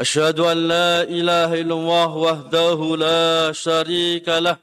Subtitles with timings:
[0.00, 4.56] أشهد أن لا إله إلا الله وحده لا شريك له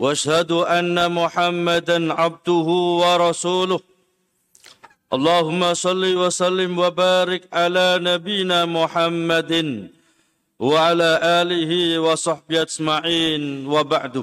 [0.00, 2.68] وأشهد أن محمدا عبده
[3.02, 3.80] ورسوله
[5.16, 9.52] اللهم صل وسلم وبارك على نبينا محمد
[10.68, 11.10] وعلى
[11.40, 11.72] آله
[12.06, 13.42] وصحبه أجمعين
[13.74, 14.16] وبعد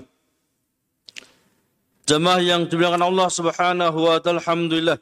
[2.04, 5.00] Jemaah yang dimuliakan Allah Subhanahu wa taala, alhamdulillah.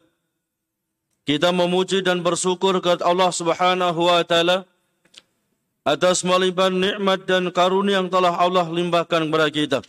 [1.26, 4.70] Kita memuji dan bersyukur kepada Allah Subhanahu wa taala
[5.82, 9.80] atas melimpah nikmat dan karunia yang telah Allah limpahkan kepada kita.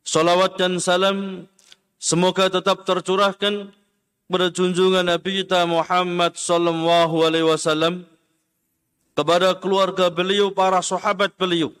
[0.00, 1.44] Salawat dan salam
[2.00, 3.68] semoga tetap tercurahkan
[4.30, 8.08] kepada junjungan Nabi kita Muhammad sallallahu alaihi wasallam
[9.12, 11.74] kepada keluarga beliau, para sahabat beliau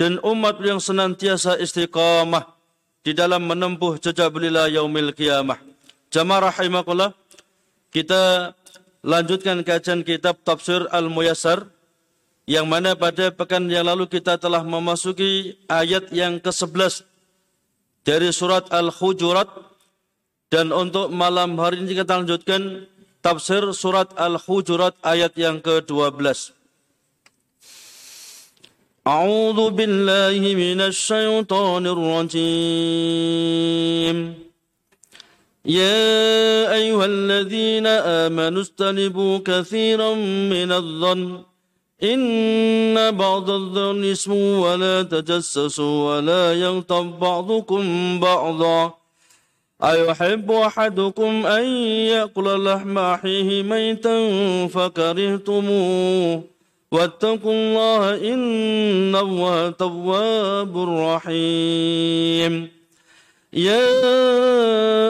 [0.00, 2.48] dan umat yang senantiasa istiqamah
[3.04, 5.60] di dalam menempuh jejak beliau yaumil qiyamah.
[6.08, 7.12] Jamaah rahimakumullah,
[7.92, 8.54] kita
[9.04, 11.71] lanjutkan kajian kitab Tafsir Al-Muyassar
[12.47, 17.03] yang mana pada pekan yang lalu kita telah memasuki ayat yang ke-11
[18.07, 19.51] dari surat Al-Hujurat
[20.47, 22.87] dan untuk malam hari ini kita lanjutkan
[23.19, 26.55] tafsir surat Al-Hujurat ayat yang ke-12.
[29.07, 32.97] أعوذ بالله من الشيطان الرجيم
[35.63, 36.03] يا
[36.75, 40.11] أيها الذين آمنوا استنبوا كثيرا
[40.51, 41.43] من الظن
[42.02, 48.94] إن بعض الظن اسم ولا تجسسوا ولا يغتب بعضكم بعضا.
[49.84, 51.64] أيحب أحدكم أن
[52.06, 54.16] يأكل لحم أخيه ميتا
[54.68, 56.42] فكرهتموه.
[56.92, 62.68] واتقوا الله إن الله تواب رحيم.
[63.52, 63.86] يا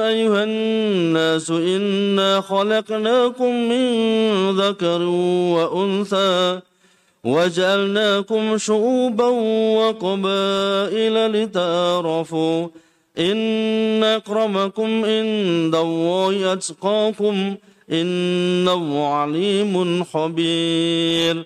[0.08, 3.84] أيها الناس إنا خلقناكم من
[4.60, 5.02] ذكر
[5.56, 6.60] وأنثى.
[7.24, 9.26] وجعلناكم شعوبا
[9.78, 12.68] وقبائل لتعارفوا
[13.18, 17.56] إن أكرمكم عند الله أتقاكم
[17.92, 21.44] إن الله عليم خبير.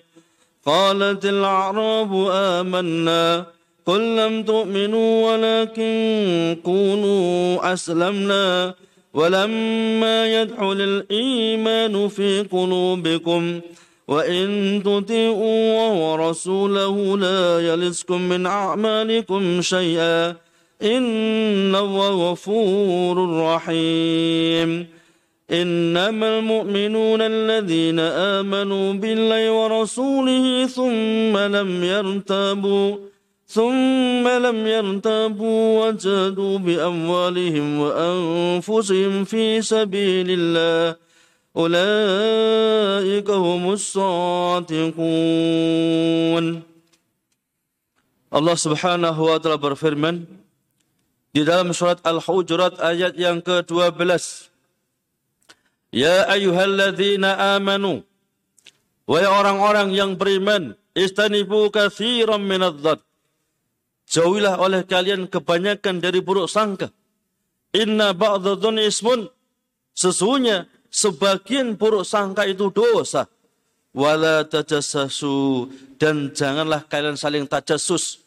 [0.65, 3.45] قالت الأعراب آمنا
[3.85, 8.73] قل لم تؤمنوا ولكن كونوا أسلمنا
[9.13, 13.59] ولما يدخل الإيمان في قلوبكم
[14.07, 20.35] وإن تطيعوا ورسوله لا يلسكم من أعمالكم شيئا
[20.81, 24.97] إن غفور رحيم.
[25.51, 32.97] إنما المؤمنون الذين آمنوا بالله ورسوله ثم لم يرتابوا
[33.47, 41.06] ثم لم يرتابوا وجادوا بأموالهم وأنفسهم في سبيل الله
[41.56, 45.02] أولئك هم الصادقون
[48.32, 50.24] Allah Subhanahu wa taala berfirman
[51.36, 53.92] di dalam surat Al-Hujurat ayat yang ke-12
[55.92, 58.00] Ya ayyuhalladzina amanu
[59.04, 62.80] Wahai orang-orang yang beriman istanibu katsiran minadh
[64.08, 66.88] Jauhilah oleh kalian kebanyakan dari buruk sangka
[67.76, 69.28] Inna ba'dadhun ismun
[69.92, 73.27] Sesungguhnya sebagian buruk sangka itu dosa.
[73.97, 75.67] Wala tajassasu
[75.97, 78.21] dan janganlah kalian saling tajassus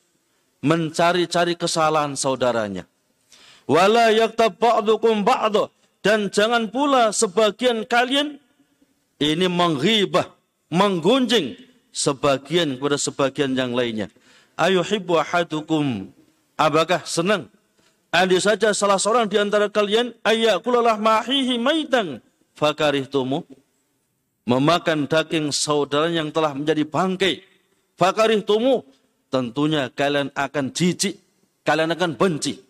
[0.61, 2.85] mencari-cari kesalahan saudaranya.
[3.71, 5.71] Wala yaktab ba'dukum ba'du
[6.03, 8.43] dan jangan pula sebagian kalian
[9.23, 10.33] ini menghibah
[10.73, 11.55] menggunjing
[11.95, 14.11] sebagian kepada sebagian yang lainnya.
[14.59, 16.11] Ayuhibbu ahadukum
[16.59, 17.47] apakah senang?
[18.11, 22.19] Andai saja salah seorang di antara kalian ayakulalah mahihi maitan
[22.61, 23.49] fakarihtumu
[24.45, 27.47] memakan daging saudara yang telah menjadi bangkai.
[27.95, 28.83] Fakarih tumu,
[29.29, 31.21] tentunya kalian akan jijik,
[31.63, 32.61] kalian akan benci.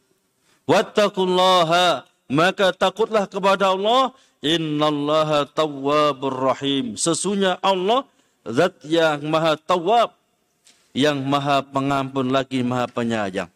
[0.67, 4.11] Wattakullaha, maka takutlah kepada Allah,
[4.43, 6.99] innallaha tawwabur rahim.
[6.99, 8.07] Sesungguhnya Allah,
[8.43, 10.15] zat yang maha tawab,
[10.91, 13.51] yang maha pengampun lagi maha penyayang.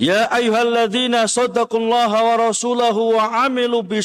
[0.00, 4.02] Ya ayyuhalladzina saddaqullaha wa rasulahu wa amilu bi.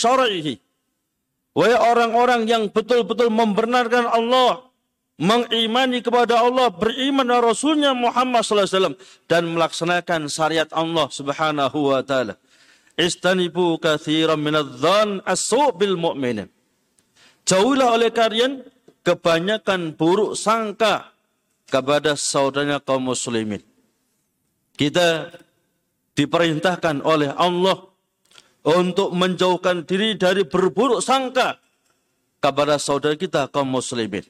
[1.57, 4.69] Wahai orang-orang yang betul-betul membenarkan Allah
[5.19, 8.95] mengimani kepada Allah, beriman kepada Rasulnya Muhammad SAW
[9.27, 12.39] dan melaksanakan syariat Allah Subhanahu wa taala.
[12.95, 16.47] Istanibu kathiran minadh-dhann as-su' bil mu'minin.
[17.43, 18.63] Jauhilah oleh kalian
[19.03, 21.11] kebanyakan buruk sangka
[21.67, 23.63] kepada saudaranya kaum muslimin.
[24.75, 25.31] Kita
[26.19, 27.79] diperintahkan oleh Allah
[28.67, 31.55] untuk menjauhkan diri dari berburuk sangka
[32.43, 34.27] kepada saudara kita kaum muslimin.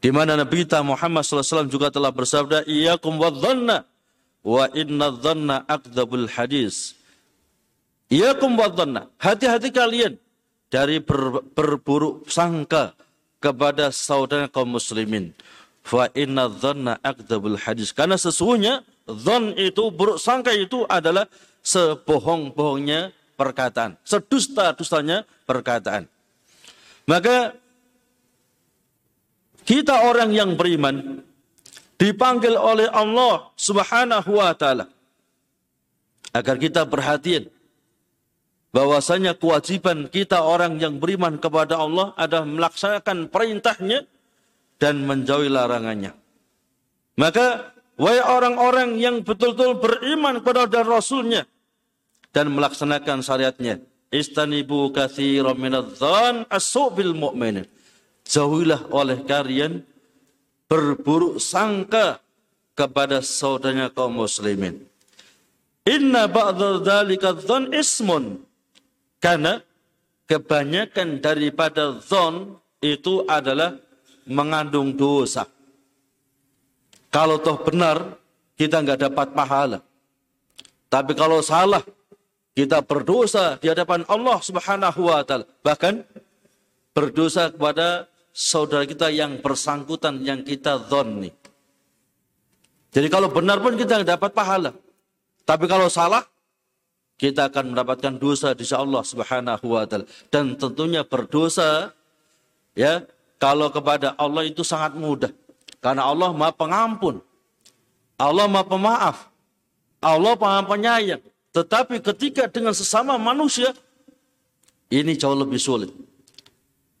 [0.00, 3.84] Di mana Nabi kita Muhammad SAW juga telah bersabda, Iyakum wa dhanna,
[4.44, 6.96] wa inna dhanna akdabul hadis.
[8.08, 10.20] Iyakum wa dhanna, hati-hati kalian
[10.68, 12.92] dari ber, berburuk sangka
[13.40, 15.32] kepada saudara kaum muslimin.
[15.84, 17.92] Fa inna dhanna akdabul hadis.
[17.92, 21.28] Karena sesungguhnya, dhan itu, buruk sangka itu adalah
[21.64, 23.96] sebohong-bohongnya perkataan.
[24.04, 26.08] Sedusta-dustanya perkataan.
[27.04, 27.52] Maka
[29.64, 31.24] kita orang yang beriman
[31.96, 34.88] dipanggil oleh Allah Subhanahu wa taala
[36.36, 37.48] agar kita perhatian
[38.74, 44.04] bahwasanya kewajiban kita orang yang beriman kepada Allah adalah melaksanakan perintahnya
[44.82, 46.12] dan menjauhi larangannya.
[47.14, 51.46] Maka wahai orang-orang yang betul-betul beriman kepada Rasulnya
[52.34, 57.66] dan melaksanakan syariatnya, istanibu katsiran minadh-dhan as-su'bil mu'minin
[58.24, 59.84] jauhilah oleh kalian
[60.66, 62.18] berburuk sangka
[62.74, 64.82] kepada saudaranya kaum muslimin.
[65.84, 66.80] Inna ba'dha
[67.38, 68.40] dzan ismun.
[69.20, 69.60] Karena
[70.28, 73.76] kebanyakan daripada dzon itu adalah
[74.28, 75.48] mengandung dosa.
[77.14, 78.18] Kalau toh benar,
[78.58, 79.78] kita nggak dapat pahala.
[80.90, 81.78] Tapi kalau salah,
[82.58, 85.46] kita berdosa di hadapan Allah Subhanahu wa taala.
[85.62, 86.02] Bahkan
[86.90, 91.30] berdosa kepada saudara kita yang bersangkutan yang kita dhonni.
[92.90, 94.74] Jadi kalau benar pun kita dapat pahala.
[95.46, 96.26] Tapi kalau salah,
[97.14, 100.06] kita akan mendapatkan dosa di Allah Subhanahu wa taala.
[100.34, 101.94] Dan tentunya berdosa
[102.74, 103.06] ya,
[103.38, 105.30] kalau kepada Allah itu sangat mudah.
[105.84, 107.20] Karena Allah Maha Pengampun.
[108.16, 109.16] Allah Maha Pemaaf.
[110.00, 111.20] Allah Maha Penyayang.
[111.52, 113.76] Tetapi ketika dengan sesama manusia
[114.88, 115.92] ini jauh lebih sulit.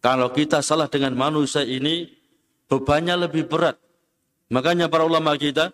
[0.04, 2.12] Kalau kita salah dengan manusia ini,
[2.68, 3.80] bebannya lebih berat.
[4.52, 5.72] Makanya para ulama kita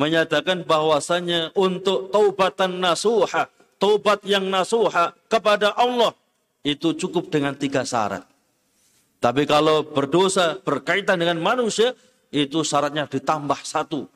[0.00, 6.16] menyatakan bahwasanya untuk taubatan nasuha, taubat yang nasuha kepada Allah
[6.64, 8.24] itu cukup dengan tiga syarat.
[9.20, 11.92] Tapi kalau berdosa berkaitan dengan manusia,
[12.34, 14.10] itu syaratnya ditambah satu.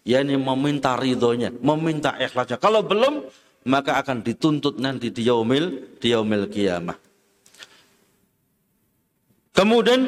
[0.00, 2.56] yakni meminta ridhonya, meminta ikhlasnya.
[2.56, 3.20] Kalau belum,
[3.68, 6.96] maka akan dituntut nanti di yaumil, di yaumil kiamah.
[9.52, 10.00] Kemudian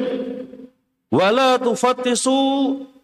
[1.13, 2.33] wala tufattisu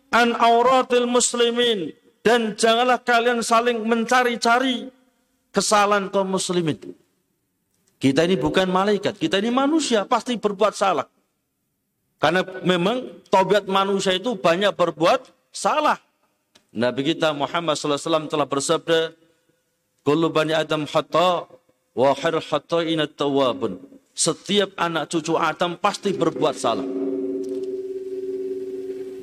[0.09, 1.93] an auratil muslimin
[2.25, 4.89] dan janganlah kalian saling mencari-cari
[5.53, 6.77] kesalahan kaum muslimin.
[7.99, 11.05] Kita ini bukan malaikat, kita ini manusia, pasti berbuat salah.
[12.19, 15.95] Karena memang tobat manusia itu banyak berbuat salah.
[16.75, 19.15] Nabi kita Muhammad SAW telah bersabda,
[20.03, 21.47] Kullu bani Adam hatta
[21.95, 23.79] wa khair hatta inat tawabun.
[24.11, 26.87] Setiap anak cucu Adam pasti berbuat salah.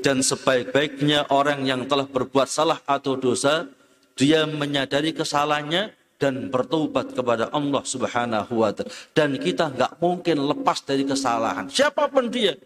[0.00, 3.68] Dan sebaik-baiknya orang yang telah berbuat salah atau dosa,
[4.16, 8.88] dia menyadari kesalahannya dan bertobat kepada Allah Subhanahu wa taala.
[9.12, 11.68] Dan kita nggak mungkin lepas dari kesalahan.
[11.68, 12.56] Siapa pun dia.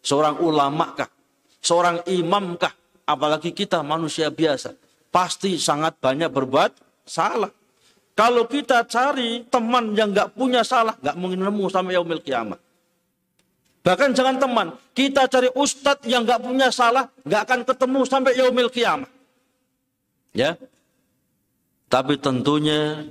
[0.00, 1.08] Seorang ulama kah?
[1.60, 2.72] Seorang imam kah?
[3.04, 4.72] Apalagi kita manusia biasa.
[5.10, 7.50] Pasti sangat banyak berbuat salah.
[8.14, 12.60] Kalau kita cari teman yang nggak punya salah, nggak mungkin nemu sampai yaumil kiamat.
[13.80, 18.68] Bahkan jangan teman, kita cari ustadz yang nggak punya salah, nggak akan ketemu sampai yaumil
[18.68, 19.08] kiamat.
[20.36, 20.54] Ya,
[21.90, 23.08] tapi tentunya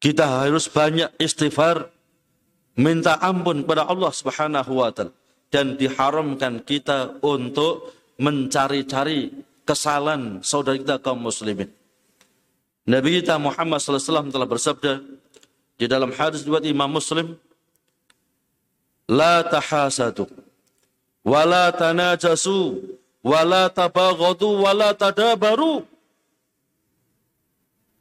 [0.00, 1.92] kita harus banyak istighfar,
[2.78, 5.14] minta ampun kepada Allah Subhanahu wa taala
[5.50, 7.90] dan diharamkan kita untuk
[8.22, 9.34] mencari-cari
[9.66, 11.70] kesalahan saudara kita kaum muslimin.
[12.86, 15.02] Nabi kita Muhammad SAW telah bersabda
[15.80, 17.38] di dalam hadis buat Imam Muslim,
[19.10, 20.30] La tahasadu,
[21.26, 22.78] wa la tanajasu,
[23.26, 25.82] wa la tabaghadu, wa la tadabaru,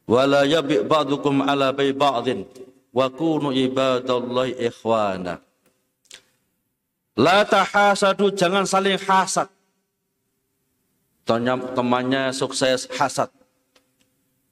[0.05, 2.45] wa la yabi' ba'dukum ala bay ba'din,
[2.93, 5.41] wa kunu ibadallahi ikhwana.
[7.19, 9.49] La tahasadu, jangan saling hasad
[11.77, 13.29] temannya sukses hasad.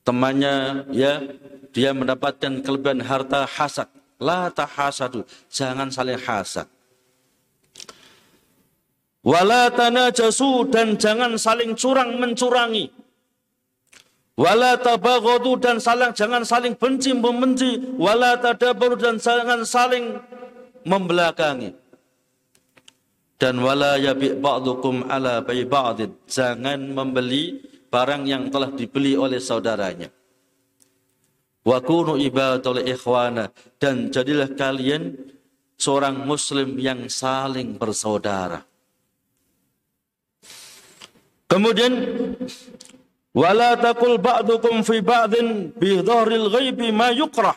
[0.05, 1.25] Temannya ya
[1.73, 3.89] dia mendapatkan kelebihan harta hasad.
[4.21, 5.25] La tahasadu.
[5.49, 6.69] Jangan saling hasad.
[9.25, 12.93] Wala tanajasu dan jangan saling curang mencurangi.
[14.37, 17.97] Wala tabaghadu dan saling jangan saling benci membenci.
[17.97, 20.21] Wala tadabaru dan jangan saling
[20.85, 21.73] membelakangi.
[23.41, 26.13] Dan wala yabi' ba'dukum ala bai ba'did.
[26.29, 30.13] Jangan membeli barang yang telah dibeli oleh saudaranya.
[31.65, 33.49] Wa kunu ibadatul ikhwana
[33.81, 35.17] dan jadilah kalian
[35.81, 38.63] seorang muslim yang saling bersaudara.
[41.47, 41.93] Kemudian
[43.37, 47.53] wala taqul ba'dukum fi ba'din bi dhahril ghaibi ma yukrah.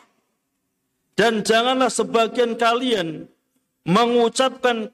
[1.16, 3.25] Dan janganlah sebagian kalian
[3.88, 4.92] mengucapkan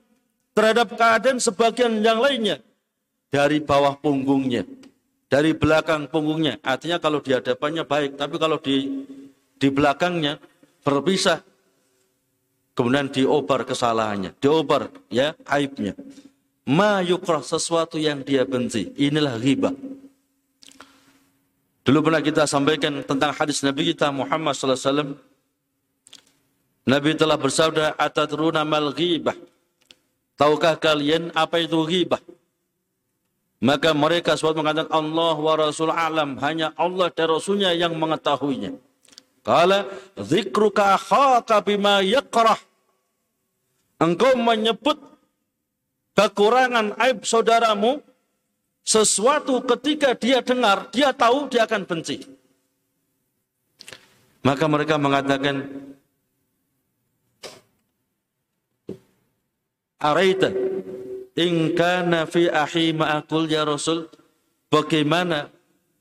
[0.54, 2.62] terhadap keadaan sebagian yang lainnya
[3.34, 4.62] dari bawah punggungnya
[5.26, 6.58] dari belakang punggungnya.
[6.62, 9.04] Artinya kalau di hadapannya baik, tapi kalau di
[9.58, 10.38] di belakangnya
[10.86, 11.42] berpisah.
[12.76, 15.96] Kemudian diobar kesalahannya, diobar ya aibnya.
[16.68, 18.92] Ma yukrah sesuatu yang dia benci.
[19.00, 19.72] Inilah ghibah.
[21.86, 25.10] Dulu pernah kita sampaikan tentang hadis Nabi kita Muhammad sallallahu alaihi wasallam.
[26.86, 29.38] Nabi telah bersabda, "Atadruna mal ghibah?"
[30.34, 32.18] Tahukah kalian apa itu ghibah?
[33.62, 36.36] Maka mereka suatu mengatakan Allah wa Rasul alam.
[36.44, 38.76] Hanya Allah dan Rasulnya yang mengetahuinya.
[39.40, 39.88] Kala
[40.20, 42.58] zikruka akhaka bima yakrah.
[43.96, 45.00] Engkau menyebut
[46.12, 48.04] kekurangan aib saudaramu
[48.86, 52.22] sesuatu ketika dia dengar, dia tahu dia akan benci.
[54.46, 55.66] Maka mereka mengatakan
[59.98, 60.54] Araita
[61.36, 64.08] In kana fi ahi ma'akul ya Rasul.
[64.72, 65.52] Bagaimana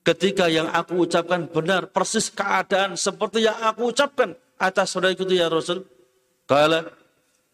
[0.07, 5.51] ketika yang aku ucapkan benar persis keadaan seperti yang aku ucapkan atas saudara itu ya
[5.51, 5.83] Rasul.
[6.47, 6.87] Kala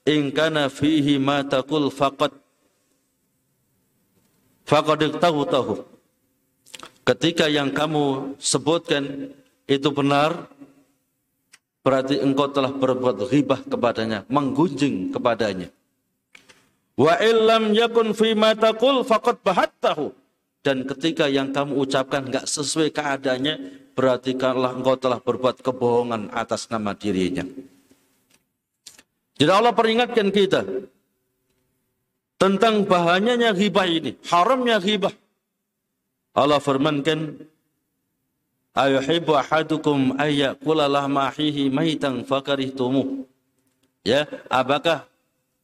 [0.05, 2.37] in kana fihi ma taqul faqad
[4.71, 5.73] faqad tahu tahu.
[7.03, 9.35] Ketika yang kamu sebutkan
[9.67, 10.47] itu benar,
[11.83, 15.67] berarti engkau telah berbuat ghibah kepadanya, menggunjing kepadanya.
[16.95, 20.15] Wa illam yakun fi ma taqul faqad bahattahu.
[20.61, 23.55] Dan ketika yang kamu ucapkan enggak sesuai keadaannya,
[23.97, 27.41] berarti kalau engkau telah berbuat kebohongan atas nama dirinya.
[29.41, 30.61] Jadi Allah peringatkan kita
[32.41, 35.13] tentang bahayanya ghibah ini, haramnya ghibah.
[36.33, 37.45] Allah firmankan,
[38.71, 43.27] Ayuhibbu ahadukum ayyakula lahma ahihi maitan fakarihtumuh.
[44.01, 45.11] Ya, apakah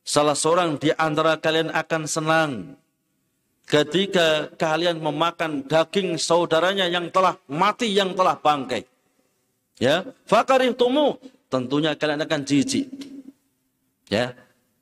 [0.07, 2.51] Salah seorang di antara kalian akan senang
[3.67, 8.87] ketika kalian memakan daging saudaranya yang telah mati, yang telah bangkai.
[9.75, 11.19] Ya, fakarih tumu,
[11.51, 12.87] tentunya kalian akan jijik.
[14.07, 14.31] Ya,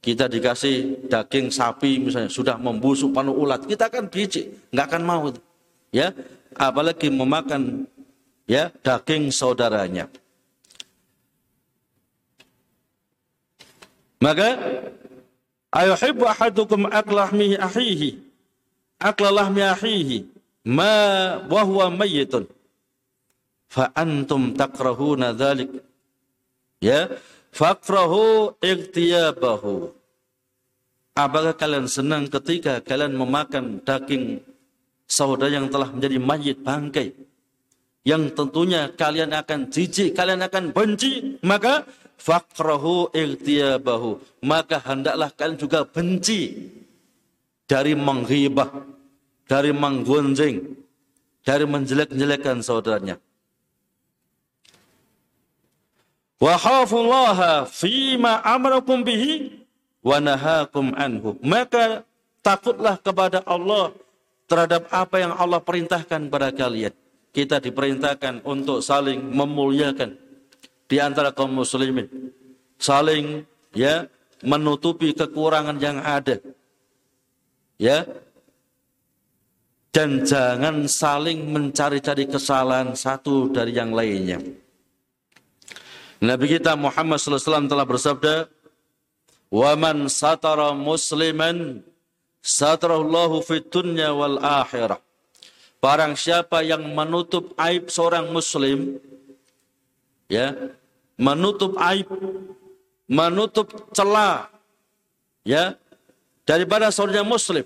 [0.05, 5.33] kita dikasih daging sapi misalnya sudah membusuk penuh ulat, kita akan jijik, nggak akan mau.
[5.89, 6.13] Ya,
[6.53, 7.89] apalagi memakan
[8.45, 10.05] ya daging saudaranya.
[14.21, 14.49] Maka
[15.75, 18.09] Ayuhibbu ahadukum aklahmihi ahihi.
[18.95, 20.17] Aklalahmi ahihi.
[20.63, 22.47] Ma wahwa mayyitun.
[23.67, 25.67] Fa antum takrahuna dhalik.
[26.79, 27.11] Ya.
[27.55, 29.95] Fakrahu ikhtiyabahu.
[31.15, 34.43] Apakah kalian senang ketika kalian memakan daging
[35.07, 37.15] saudara yang telah menjadi mayit bangkai?
[38.03, 41.39] Yang tentunya kalian akan jijik, kalian akan benci.
[41.47, 41.87] Maka
[42.19, 46.71] fakrahu iltiyabahu maka hendaklah kalian juga benci
[47.67, 48.71] dari menghibah
[49.45, 50.63] dari menggunjing
[51.45, 53.19] dari menjelek-jelekkan saudaranya
[56.41, 59.65] wa khafullaha fima amrakum bihi
[60.05, 61.35] wa nahakum anhu.
[61.41, 62.05] Maka
[62.45, 63.95] takutlah kepada Allah
[64.45, 66.93] terhadap apa yang Allah perintahkan pada kalian.
[67.33, 70.15] Kita diperintahkan untuk saling memuliakan.
[70.85, 72.05] Di antara kaum muslimin
[72.77, 73.41] saling
[73.73, 74.05] ya
[74.45, 76.37] menutupi kekurangan yang ada.
[77.81, 78.05] Ya.
[79.89, 84.43] Dan jangan saling mencari-cari kesalahan satu dari yang lainnya.
[86.25, 88.49] Nabi kita Muhammad SAW telah bersabda,
[89.53, 91.85] "Waman satara musliman
[92.41, 94.97] satarallahu fid dunya wal akhirah."
[95.77, 98.97] Barang siapa yang menutup aib seorang muslim,
[100.25, 100.73] ya
[101.15, 102.09] menutup aib
[103.05, 104.49] menutup celah
[105.45, 105.77] ya
[106.43, 107.63] daripada saudara muslim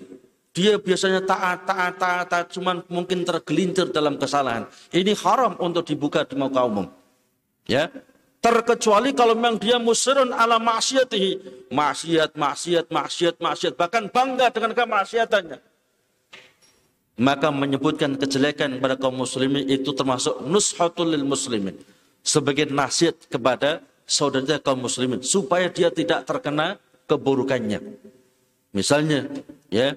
[0.50, 6.28] dia biasanya taat taat taat, taat cuman mungkin tergelincir dalam kesalahan ini haram untuk dibuka
[6.28, 6.86] di muka umum
[7.64, 7.88] ya
[8.40, 11.68] Terkecuali kalau memang dia musirun ala maksiatihi.
[11.68, 13.76] Maksiat, maksiat, maksiat, maksiat.
[13.76, 15.60] Bahkan bangga dengan kemaksiatannya.
[17.20, 21.76] Maka menyebutkan kejelekan kepada kaum muslimin itu termasuk nushatul lil muslimin.
[22.24, 25.20] Sebagai nasihat kepada saudara kaum muslimin.
[25.20, 26.80] Supaya dia tidak terkena
[27.12, 28.00] keburukannya.
[28.72, 29.28] Misalnya,
[29.68, 29.92] ya,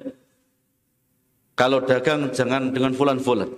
[1.56, 3.56] kalau dagang jangan dengan fulan-fulan.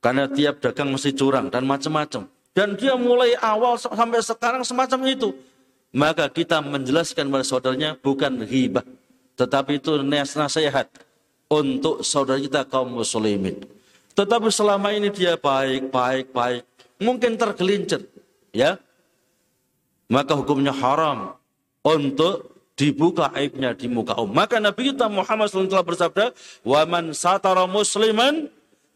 [0.00, 5.32] Karena tiap dagang mesti curang dan macam-macam dan dia mulai awal sampai sekarang semacam itu.
[5.92, 8.84] Maka kita menjelaskan kepada saudaranya bukan hibah.
[9.36, 10.88] Tetapi itu nasihat
[11.52, 13.60] untuk saudara kita kaum muslimin.
[14.12, 16.64] Tetapi selama ini dia baik, baik, baik.
[17.00, 18.08] Mungkin tergelincir.
[18.52, 18.80] Ya.
[20.08, 21.36] Maka hukumnya haram
[21.80, 24.36] untuk dibuka aibnya di muka umum.
[24.36, 26.24] Maka Nabi kita Muhammad SAW telah bersabda,
[26.64, 28.48] "Wa man satara musliman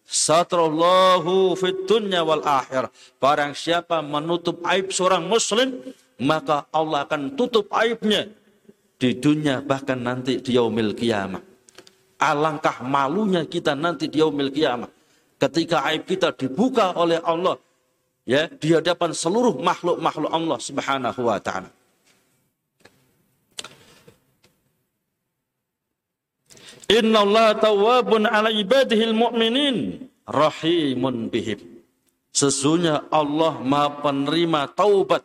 [0.06, 2.94] Satrallahu fit dunya wal akhir.
[3.18, 5.82] Barang siapa menutup aib seorang muslim,
[6.22, 8.30] maka Allah akan tutup aibnya
[8.96, 11.42] di dunia bahkan nanti di yaumil kiamah.
[12.16, 14.88] Alangkah malunya kita nanti di yaumil kiamah.
[15.36, 17.60] Ketika aib kita dibuka oleh Allah
[18.24, 21.75] ya di hadapan seluruh makhluk-makhluk Allah Subhanahu wa taala.
[26.86, 31.82] Inna Allah tawabun ala ibadihil mu'minin rahimun bihim.
[32.30, 35.24] Sesungguhnya Allah maha penerima taubat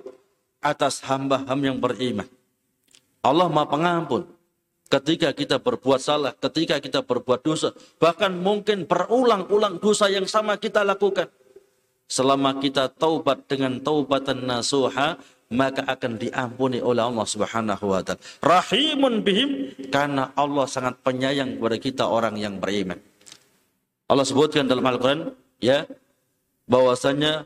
[0.64, 2.26] atas hamba-hamba yang beriman.
[3.22, 4.24] Allah maha pengampun.
[4.92, 10.84] Ketika kita berbuat salah, ketika kita berbuat dosa, bahkan mungkin berulang-ulang dosa yang sama kita
[10.84, 11.32] lakukan.
[12.12, 15.16] Selama kita taubat dengan taubatan nasuha,
[15.52, 18.24] maka akan diampuni oleh Allah Subhanahu wa taala.
[18.40, 19.50] Rahimun bihim
[19.92, 22.98] karena Allah sangat penyayang kepada kita orang yang beriman.
[24.08, 25.84] Allah sebutkan dalam Al-Qur'an ya
[26.68, 27.44] bahwasanya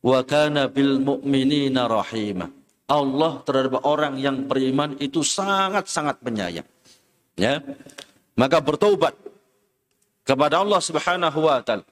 [0.00, 2.48] wa kana bil mu'minina rahimah.
[2.88, 6.68] Allah terhadap orang yang beriman itu sangat-sangat penyayang.
[7.40, 7.60] Ya.
[8.36, 9.16] Maka bertobat
[10.24, 11.84] kepada Allah Subhanahu wa taala.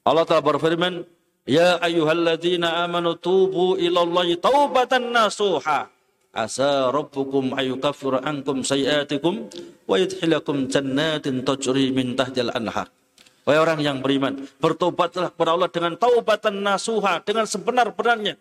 [0.00, 1.04] Allah telah berfirman,
[1.48, 5.88] Ya ayyuhalladzina amanu tubu ilallahi taubatan nasuha.
[6.30, 9.50] Asa rabbukum ayukaffir ankum sayiatikum
[9.88, 12.86] wa yudhilakum jannatin tajri min tahtil anhar.
[13.48, 18.36] Wahai orang yang beriman, bertobatlah kepada Allah dengan taubatan nasuha, dengan sebenar-benarnya.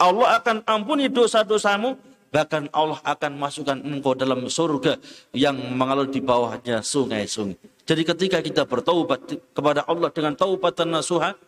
[0.00, 1.94] Allah akan ampuni dosa-dosamu,
[2.32, 4.98] bahkan Allah akan masukkan engkau dalam surga
[5.30, 7.86] yang mengalir di bawahnya sungai-sungai.
[7.86, 11.38] Jadi ketika kita bertaubat kepada Allah dengan taubatan nasuha,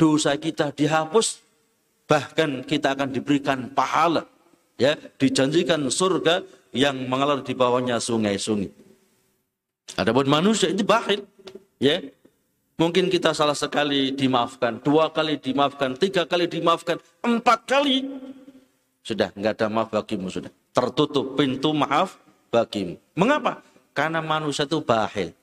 [0.00, 1.44] dosa kita dihapus,
[2.08, 4.24] bahkan kita akan diberikan pahala.
[4.80, 6.40] Ya, dijanjikan surga
[6.72, 8.72] yang mengalir di bawahnya sungai-sungai.
[10.00, 11.28] Adapun manusia itu bakhil,
[11.76, 12.00] ya.
[12.80, 18.08] Mungkin kita salah sekali dimaafkan, dua kali dimaafkan, tiga kali dimaafkan, empat kali
[19.00, 22.20] sudah nggak ada maaf bagimu sudah tertutup pintu maaf
[22.52, 22.96] bagimu.
[23.16, 23.60] Mengapa?
[23.92, 25.36] Karena manusia itu bakhil.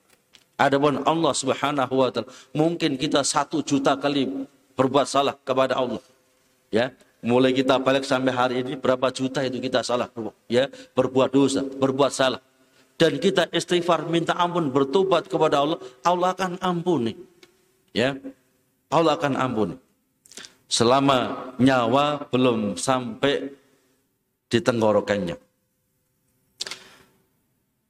[0.57, 6.01] Adapun Allah Subhanahu wa taala, mungkin kita satu juta kali berbuat salah kepada Allah.
[6.73, 6.91] Ya,
[7.21, 10.09] mulai kita balik sampai hari ini berapa juta itu kita salah
[10.49, 10.65] ya,
[10.97, 12.41] berbuat dosa, berbuat salah.
[12.97, 17.13] Dan kita istighfar minta ampun bertobat kepada Allah, Allah akan ampuni.
[17.93, 18.17] Ya.
[18.89, 19.75] Allah akan ampuni.
[20.65, 23.53] Selama nyawa belum sampai
[24.49, 25.37] di tenggorokannya.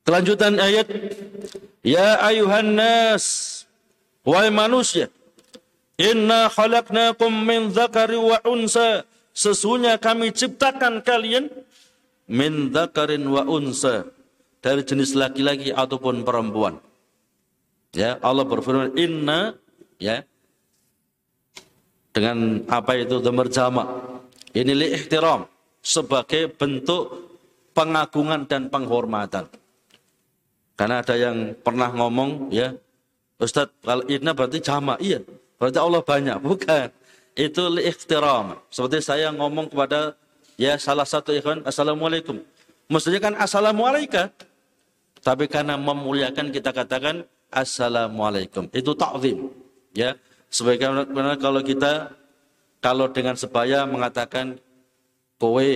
[0.03, 0.87] Kelanjutan ayat
[1.87, 3.63] Ya ayuhan nas
[4.27, 5.07] wahai manusia
[5.95, 11.47] inna khalaqnakum min dzakari wa unsa sesungguhnya kami ciptakan kalian
[12.27, 14.03] min dzakarin wa unsa
[14.59, 16.75] dari jenis laki-laki ataupun perempuan.
[17.95, 19.55] Ya, Allah berfirman inna
[19.95, 20.27] ya
[22.11, 23.87] dengan apa itu dhamir jama.
[24.51, 25.47] Ini li ihtiram
[25.79, 27.31] sebagai bentuk
[27.71, 29.47] pengagungan dan penghormatan.
[30.77, 32.77] Karena ada yang pernah ngomong, ya,
[33.41, 35.17] Ustaz, kalau inna berarti jama, iya.
[35.57, 36.93] Berarti Allah banyak, bukan.
[37.33, 38.61] Itu ikhtiram.
[38.69, 40.13] Seperti saya ngomong kepada
[40.57, 42.41] ya salah satu ikhwan, Assalamualaikum.
[42.89, 44.29] Maksudnya kan Assalamualaikum.
[45.21, 48.69] Tapi karena memuliakan kita katakan Assalamualaikum.
[48.73, 49.49] Itu ta'zim.
[49.97, 50.17] Ya.
[50.49, 52.13] Sebagaimana kalau kita
[52.79, 54.61] kalau dengan sebaya mengatakan
[55.41, 55.69] kowe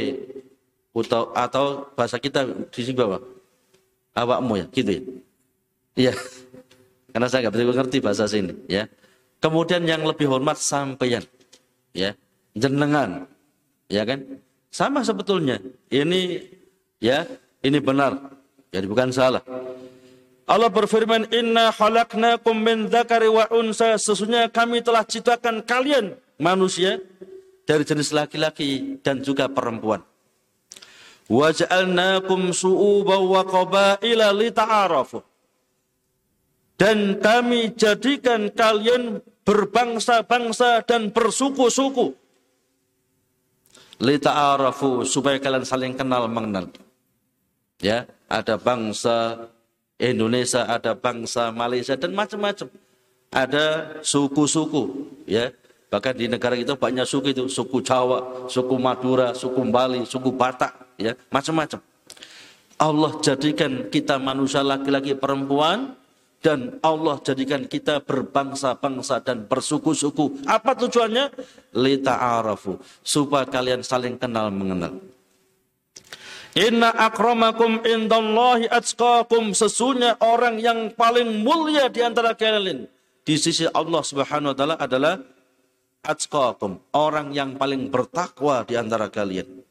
[0.95, 1.65] atau, atau
[1.97, 3.19] bahasa kita di sini bawah
[4.15, 5.01] awakmu ya, gitu ya.
[5.95, 6.13] Iya.
[7.11, 8.87] Karena saya nggak betul ngerti bahasa sini, ya.
[9.43, 11.25] Kemudian yang lebih hormat sampeyan,
[11.91, 12.15] ya,
[12.55, 13.25] jenengan,
[13.91, 14.23] ya kan?
[14.71, 15.59] Sama sebetulnya.
[15.91, 16.47] Ini,
[17.03, 17.27] ya,
[17.59, 18.31] ini benar,
[18.71, 19.43] jadi bukan salah.
[20.51, 23.95] Allah berfirman, Inna khalaqnakum min dzakari wa unsa.
[23.95, 26.99] Sesungguhnya kami telah ciptakan kalian manusia
[27.63, 30.03] dari jenis laki-laki dan juga perempuan.
[31.31, 35.23] Waj'alnakum su'uban wa qabaila lita'arafu.
[36.75, 42.11] Dan kami jadikan kalian berbangsa-bangsa dan bersuku-suku.
[44.01, 46.67] Lita'arafu supaya kalian saling kenal mengenal.
[47.79, 49.47] Ya, ada bangsa
[50.01, 52.67] Indonesia, ada bangsa Malaysia dan macam-macam.
[53.31, 53.65] Ada
[54.03, 55.53] suku-suku, ya.
[55.93, 60.80] Bahkan di negara kita banyak suku itu, suku Jawa, suku Madura, suku Bali, suku Batak,
[61.01, 61.81] ya, macam-macam.
[62.81, 65.93] Allah jadikan kita manusia laki-laki perempuan
[66.41, 70.41] dan Allah jadikan kita berbangsa-bangsa dan bersuku-suku.
[70.49, 71.29] Apa tujuannya?
[71.77, 74.97] Lita'arafu, supaya kalian saling kenal mengenal.
[76.57, 84.03] Inna akramakum indallahi atqakum sesungguhnya orang yang paling mulia di antara kalian di sisi Allah
[84.03, 85.15] Subhanahu wa taala adalah
[86.03, 89.61] atqakum, orang yang paling bertakwa di antara kalian.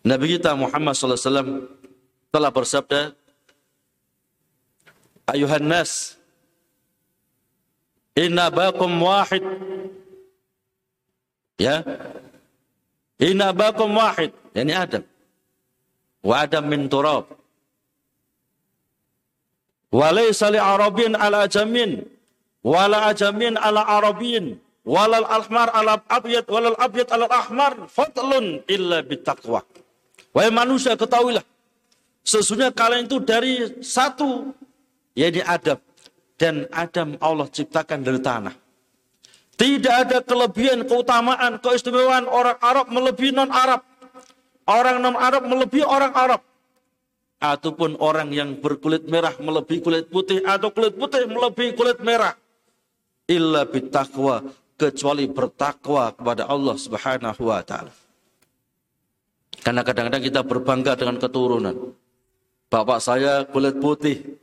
[0.00, 1.68] Nabi kita Muhammad SAW
[2.32, 3.12] telah bersabda,
[5.28, 6.16] Ayuhan nas,
[8.18, 9.44] inna bakum wahid.
[11.60, 11.84] Ya,
[13.20, 14.32] inna bakum wahid.
[14.56, 15.04] Yani Adam
[16.20, 17.32] wa adam min turab
[19.90, 22.04] wa laysa li arabin ala ajamin
[22.60, 29.64] wala ajamin ala arabin walal ahmar ala abyad walal abyad ala ahmar fadlun illa bitaqwa
[30.32, 31.44] wahai manusia ketahuilah
[32.22, 34.54] sesungguhnya kalian itu dari satu
[35.14, 35.78] yaitu Adam
[36.40, 38.54] dan Adam Allah ciptakan dari tanah
[39.60, 43.84] tidak ada kelebihan, keutamaan, keistimewaan orang Arab melebihi non-Arab.
[44.64, 46.40] Orang non-Arab melebihi orang Arab.
[47.44, 50.40] Ataupun orang yang berkulit merah melebihi kulit putih.
[50.48, 52.32] Atau kulit putih melebihi kulit merah.
[53.28, 54.48] Illa bitakwa.
[54.80, 57.92] Kecuali bertakwa kepada Allah subhanahu wa ta'ala.
[59.60, 61.76] Karena kadang-kadang kita berbangga dengan keturunan.
[62.70, 64.40] Bapak saya kulit putih.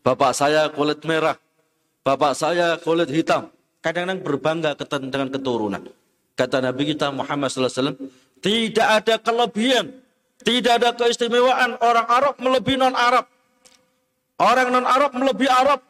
[0.00, 1.36] Bapak saya kulit merah.
[2.06, 3.50] Bapak saya kulit hitam.
[3.80, 5.82] Kadang-kadang berbangga dengan keturunan.
[6.36, 7.96] Kata Nabi kita Muhammad SAW,
[8.40, 9.92] tidak ada kelebihan,
[10.40, 13.28] tidak ada keistimewaan orang Arab melebihi non-Arab.
[14.40, 15.80] Orang non-Arab melebihi Arab.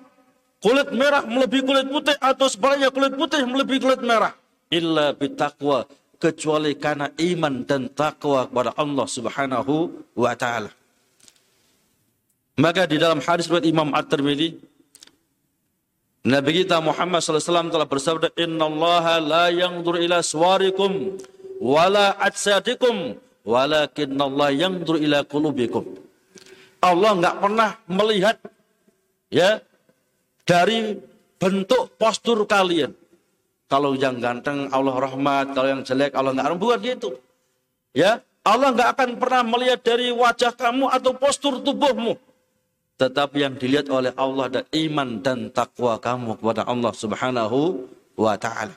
[0.60, 4.34] Kulit merah melebihi kulit putih atau sebaliknya kulit putih melebihi kulit merah.
[4.68, 5.88] Illa bitakwa
[6.20, 9.74] kecuali karena iman dan takwa kepada Allah Subhanahu
[10.12, 10.70] wa taala.
[12.60, 14.70] Maka di dalam hadis riwayat Imam At-Tirmidzi
[16.20, 21.16] Nabi kita Muhammad SAW telah bersabda, Inna Allah la yanzur ila suwarikum
[21.56, 25.96] wala ajsadikum walakin Allah yang ila qulubikum.
[26.84, 28.36] Allah nggak pernah melihat
[29.32, 29.64] ya
[30.44, 31.00] dari
[31.40, 32.92] bentuk postur kalian.
[33.70, 37.14] Kalau yang ganteng Allah rahmat, kalau yang jelek Allah nggak bukan gitu.
[37.94, 42.18] Ya, Allah nggak akan pernah melihat dari wajah kamu atau postur tubuhmu.
[42.98, 47.86] Tetapi yang dilihat oleh Allah adalah iman dan takwa kamu kepada Allah Subhanahu
[48.18, 48.74] wa taala.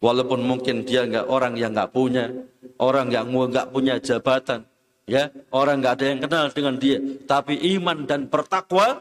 [0.00, 2.28] Walaupun mungkin dia nggak orang yang nggak punya,
[2.76, 4.64] orang yang nggak punya jabatan,
[5.08, 9.00] ya orang nggak ada yang kenal dengan dia, tapi iman dan bertakwa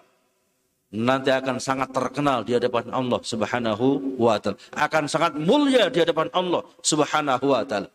[0.89, 4.57] nanti akan sangat terkenal di hadapan Allah Subhanahu wa taala.
[4.73, 7.89] Akan sangat mulia di hadapan Allah Subhanahu wa taala.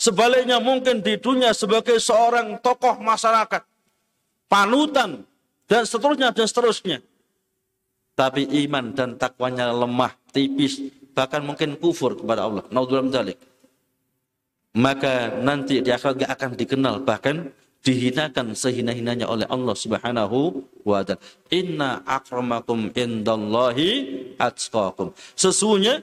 [0.00, 3.62] Sebaliknya mungkin di dunia sebagai seorang tokoh masyarakat,
[4.50, 5.22] panutan
[5.70, 6.98] dan seterusnya dan seterusnya.
[8.14, 10.78] Tapi iman dan takwanya lemah, tipis,
[11.14, 12.62] bahkan mungkin kufur kepada Allah.
[12.70, 13.34] Naudzubillah.
[14.74, 17.54] Maka nanti di akhirat akan dikenal bahkan
[17.84, 21.20] dihinakan sehina-hinanya oleh Allah Subhanahu wa taala.
[21.52, 23.88] Inna akramakum indallahi
[24.40, 25.12] atqakum.
[25.36, 26.00] Sesungguhnya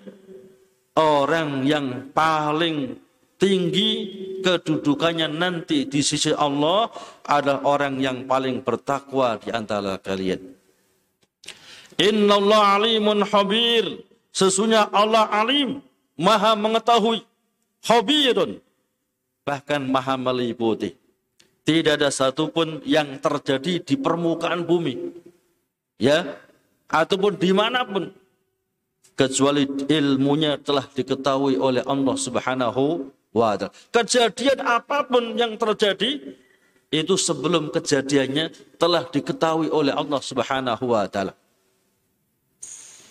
[0.94, 3.02] orang yang paling
[3.41, 3.91] tinggi
[4.46, 6.94] kedudukannya nanti di sisi Allah
[7.26, 10.54] adalah orang yang paling bertakwa di antara kalian.
[11.98, 14.06] Inna Allah alimun habir.
[14.32, 15.84] Sesungguhnya Allah alim,
[16.15, 17.20] maha mengetahui,
[17.84, 18.63] khabirun,
[19.44, 21.00] bahkan maha meliputi.
[21.62, 24.97] Tidak ada satupun yang terjadi di permukaan bumi.
[26.02, 26.41] Ya,
[26.89, 28.10] ataupun di mana pun.
[29.13, 33.69] Kecuali ilmunya telah diketahui oleh Allah subhanahu wa ta'ala.
[33.93, 36.34] Kejadian apa pun yang terjadi,
[36.89, 38.50] itu sebelum kejadiannya
[38.82, 41.38] telah diketahui oleh Allah subhanahu wa ta'ala.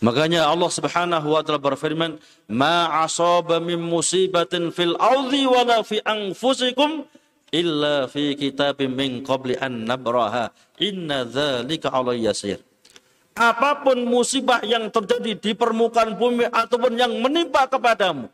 [0.01, 2.17] Makanya Allah Subhanahu wa taala berfirman,
[2.49, 7.05] "Ma asaba min musibatin fil ardi wala fi anfusikum
[7.51, 10.51] illa fi kitabim min qabli an nabraha.
[10.83, 12.63] Inna dzalika 'ala yasir."
[13.35, 18.27] Apa pun musibah yang terjadi di permukaan bumi ataupun yang menimpa kepadamu,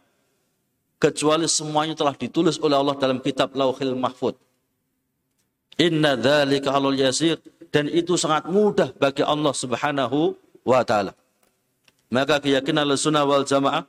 [0.97, 4.35] kecuali semuanya telah ditulis oleh Allah dalam kitab Lauhil Mahfud.
[5.77, 7.37] Inna dzalika 'alal yasir
[7.69, 10.33] dan itu sangat mudah bagi Allah Subhanahu
[10.65, 11.13] wa taala.
[12.09, 13.85] Maka keyakinan Sunnah wal Jamaah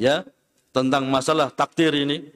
[0.00, 0.24] ya
[0.72, 2.35] tentang masalah takdir ini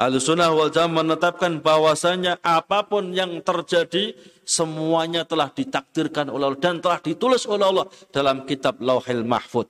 [0.00, 4.16] Al-Sunnah wal Jamaah menetapkan bahwasanya apa pun yang terjadi
[4.48, 9.68] semuanya telah ditakdirkan oleh Allah dan telah ditulis oleh Allah dalam kitab Lauhil Mahfud.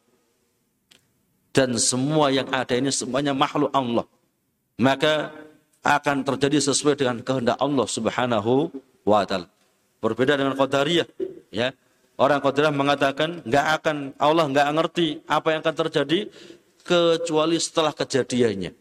[1.50, 4.06] Dan semua yang ada ini semuanya makhluk Allah.
[4.78, 5.34] Maka
[5.82, 8.70] akan terjadi sesuai dengan kehendak Allah Subhanahu
[9.02, 9.50] wa taala.
[9.98, 11.10] Berbeda dengan Qadariyah,
[11.50, 11.74] ya.
[12.14, 16.30] Orang Qadariyah mengatakan nggak akan Allah nggak ngerti apa yang akan terjadi
[16.86, 18.79] kecuali setelah kejadiannya.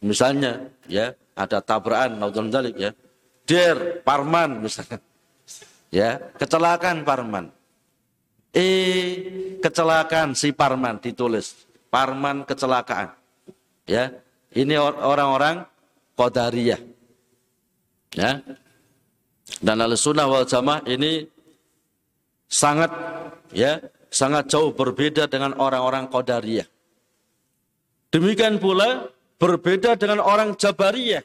[0.00, 2.90] Misalnya ya ada tabrakan naudzubillah ya.
[3.44, 5.00] Der Parman misalnya.
[5.90, 7.50] Ya, kecelakaan Parman.
[8.54, 11.66] Eh, kecelakaan si Parman ditulis.
[11.90, 13.10] Parman kecelakaan.
[13.90, 14.14] Ya,
[14.54, 15.66] ini orang-orang
[16.14, 16.80] Qadariyah.
[18.14, 18.38] Ya.
[19.58, 21.26] Dan al-sunnah wal jamaah ini
[22.46, 22.94] sangat
[23.50, 23.82] ya,
[24.14, 26.70] sangat jauh berbeda dengan orang-orang Qadariyah.
[28.14, 29.10] Demikian pula
[29.40, 31.24] Berbeda dengan orang Jabariyah.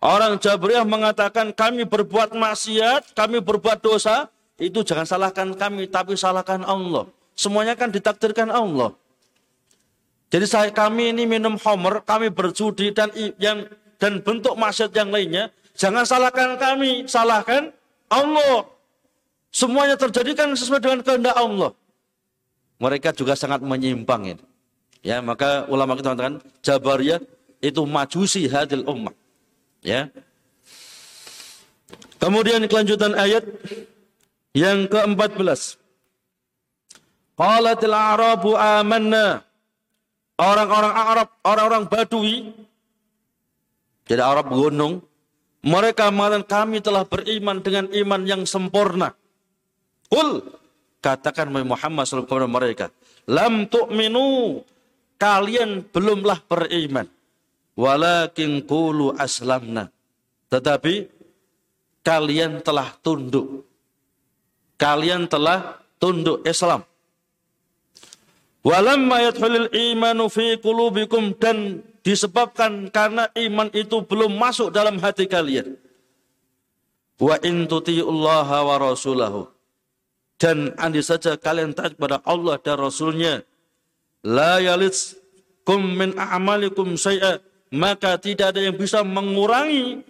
[0.00, 6.64] Orang Jabariyah mengatakan kami berbuat maksiat, kami berbuat dosa, itu jangan salahkan kami, tapi salahkan
[6.64, 7.04] Allah.
[7.36, 8.96] Semuanya kan ditakdirkan Allah.
[10.32, 13.68] Jadi saya kami ini minum homer, kami berjudi dan yang
[14.00, 17.72] dan bentuk maksiat yang lainnya, jangan salahkan kami, salahkan
[18.08, 18.64] Allah.
[19.52, 21.70] Semuanya terjadi kan sesuai dengan kehendak Allah.
[22.82, 24.53] Mereka juga sangat menyimpang ini.
[25.04, 27.20] Ya, maka ulama kita mengatakan Jabariyah
[27.60, 29.12] itu majusi hadil ummah.
[29.84, 30.08] Ya.
[32.16, 33.44] Kemudian kelanjutan ayat
[34.56, 35.76] yang ke-14.
[37.36, 39.44] Qalatil Arabu amanna.
[40.34, 42.50] Orang-orang Arab, orang-orang Badui,
[44.02, 44.98] jadi Arab gunung,
[45.62, 49.14] mereka mengatakan kami telah beriman dengan iman yang sempurna.
[50.10, 50.42] Kul,
[50.98, 52.86] katakan Muhammad SAW kepada mereka,
[53.30, 54.58] lam tu'minu
[55.24, 57.08] kalian belumlah beriman.
[57.80, 59.88] Walakin qulu aslamna.
[60.52, 61.08] Tetapi
[62.04, 63.64] kalian telah tunduk.
[64.76, 66.84] Kalian telah tunduk Islam.
[68.60, 75.76] Walamma yadkhulul imanu fi qulubikum dan disebabkan karena iman itu belum masuk dalam hati kalian.
[77.16, 79.48] Wa in tuti'ullaha wa rasulahu.
[80.36, 83.46] Dan andai saja kalian taat kepada Allah dan Rasulnya
[84.24, 85.20] la yalis
[85.62, 87.38] kum min a'malikum syai'a.
[87.74, 90.06] Maka tidak ada yang bisa mengurangi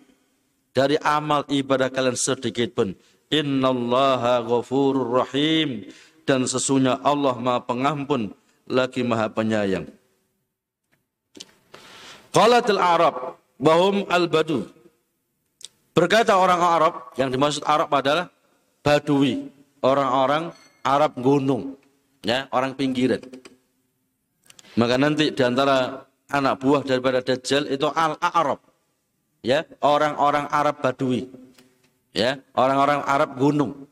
[0.76, 2.92] dari amal ibadah kalian sedikit pun.
[3.32, 5.88] Innallaha ghafurur rahim.
[6.24, 8.32] Dan sesungguhnya Allah Maha Pengampun
[8.68, 9.88] lagi Maha Penyayang.
[12.32, 14.66] Qalatil Arab bahum al-badu.
[15.94, 18.26] Berkata orang Arab, yang dimaksud Arab adalah
[18.82, 19.46] Badui,
[19.78, 20.50] orang-orang
[20.82, 21.78] Arab gunung,
[22.26, 23.22] ya, orang pinggiran.
[24.74, 28.58] Maka nanti di antara anak buah daripada Dajjal itu Al-Arab.
[29.44, 31.28] Ya, orang-orang Arab Badui.
[32.14, 33.86] Ya, orang-orang Arab gunung.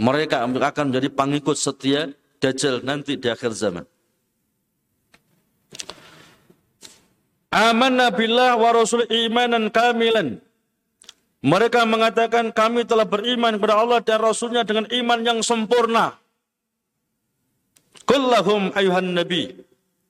[0.00, 3.84] Mereka akan menjadi pengikut setia Dajjal nanti di akhir zaman.
[7.50, 10.38] Amanna billah wa rasul imanan kamilan.
[11.40, 16.20] Mereka mengatakan kami telah beriman kepada Allah dan Rasulnya dengan iman yang sempurna.
[18.10, 19.54] Kullahum ayuhan nabi.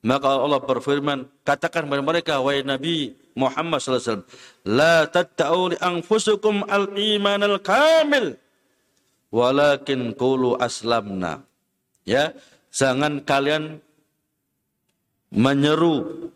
[0.01, 4.25] Maka Allah berfirman, katakan kepada mereka, wahai Nabi Muhammad SAW,
[4.65, 8.33] La tatta'u li anfusukum al-iman al-kamil,
[9.29, 11.45] walakin kulu aslamna.
[12.01, 12.33] Ya,
[12.73, 13.77] jangan kalian
[15.29, 16.33] menyeru,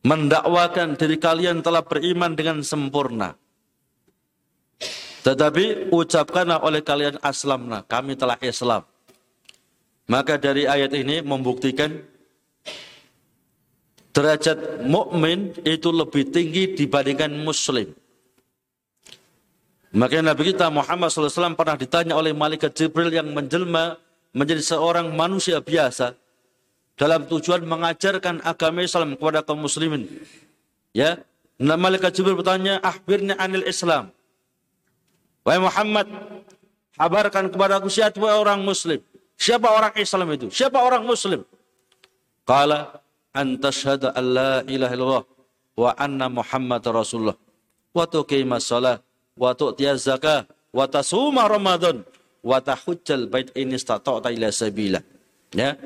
[0.00, 3.36] mendakwakan diri kalian telah beriman dengan sempurna.
[5.28, 8.95] Tetapi ucapkanlah oleh kalian aslamna, kami telah Islam.
[10.06, 11.98] Maka dari ayat ini membuktikan
[14.14, 17.90] derajat mukmin itu lebih tinggi dibandingkan muslim.
[19.92, 23.98] Makanya Nabi kita Muhammad SAW pernah ditanya oleh malaikat Jibril yang menjelma
[24.32, 26.12] menjadi seorang manusia biasa
[26.96, 30.08] dalam tujuan mengajarkan agama Islam kepada kaum muslimin.
[30.96, 31.20] Ya,
[31.60, 34.12] nah, malaikat Jibril bertanya, "Akhbirnya anil Islam."
[35.44, 36.08] Wahai Muhammad,
[36.96, 38.98] kabarkan kepada aku siapa orang muslim.
[39.36, 40.46] Siapa orang Islam itu?
[40.48, 41.44] Siapa orang Muslim?
[42.48, 43.04] Qala
[43.36, 45.24] an tashhadu an la ilaha illallah
[45.76, 47.36] wa anna Muhammad Rasulullah
[47.92, 48.96] wa tuqima shalah
[49.36, 52.00] wa tu'tiya zakah wa tasuma Ramadan
[52.40, 55.00] wa tahujjal bait in istata'ta ila sabila.
[55.52, 55.76] Ya.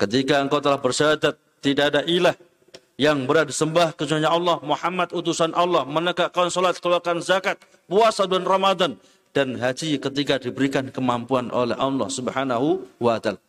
[0.00, 2.34] Ketika engkau telah bersyahadat tidak ada ilah
[2.94, 7.58] yang berat disembah kecuali Allah, Muhammad utusan Allah, menegakkan salat, keluarkan zakat,
[7.90, 8.94] puasa dan Ramadan
[9.34, 13.42] dan haji ketika diberikan kemampuan oleh Allah Subhanahu wa taala.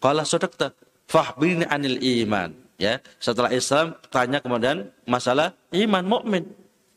[0.00, 0.72] Qala sadaqta
[1.04, 2.56] fahbirni anil iman.
[2.80, 6.48] Ya, setelah Islam tanya kemudian masalah iman mukmin.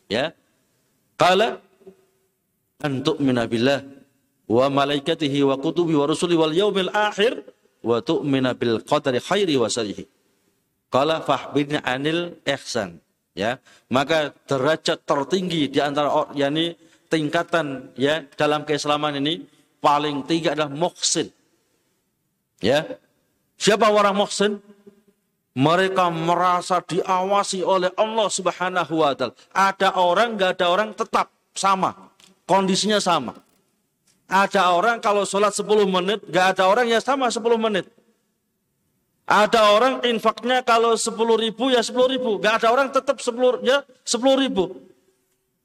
[0.07, 0.31] Ya.
[1.19, 1.59] Qala
[2.81, 3.83] an tu'mina billah
[4.47, 7.45] wa malaikatihi wa kutubi wa rusuli wal yaumil akhir
[7.81, 10.05] wa tu'mina bil qadari khairi wa sarihi.
[10.93, 13.01] Qala fahbirni anil ihsan.
[13.31, 16.75] Ya, maka derajat tertinggi di antara yakni
[17.11, 19.43] tingkatan ya dalam keislaman ini
[19.83, 21.27] paling tinggi adalah muhsin.
[22.63, 22.87] Ya.
[23.59, 24.63] Siapa orang muhsin?
[25.51, 29.35] Mereka merasa diawasi oleh Allah Subhanahu wa taala.
[29.51, 31.91] Ada orang, nggak ada orang tetap sama.
[32.47, 33.35] Kondisinya sama.
[34.31, 37.83] Ada orang kalau sholat 10 menit, nggak ada orang ya sama 10 menit.
[39.27, 42.39] Ada orang infaknya kalau 10 ribu ya 10 ribu.
[42.39, 44.90] Nggak ada orang tetap 10, ya 10 ribu.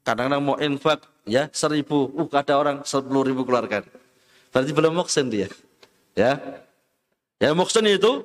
[0.07, 3.83] Kadang-kadang mau infak ya seribu, uh ada orang sepuluh ribu keluarkan.
[4.55, 5.51] Berarti belum muksin dia.
[6.15, 6.39] Ya,
[7.43, 8.23] ya muksin itu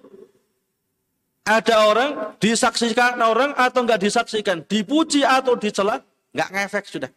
[1.43, 5.99] ada orang disaksikan orang atau enggak disaksikan, dipuji atau dicela,
[6.31, 7.11] enggak ngefek sudah.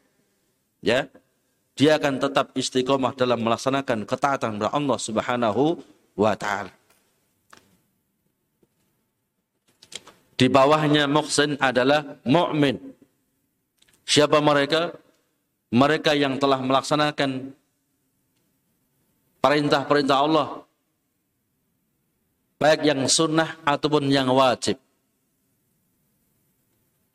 [0.82, 1.13] Ya,
[1.78, 5.78] dia akan tetap istiqomah dalam melaksanakan ketaatan kepada Allah Subhanahu
[6.17, 6.73] wa taala.
[10.34, 12.95] Di bawahnya muksin adalah mukmin.
[14.06, 14.94] Siapa mereka?
[15.74, 17.52] Mereka yang telah melaksanakan
[19.41, 20.48] perintah-perintah Allah.
[22.62, 24.80] Baik yang sunnah ataupun yang wajib.